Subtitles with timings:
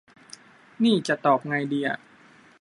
[0.83, 1.97] นี่จะตอบไงดีอะ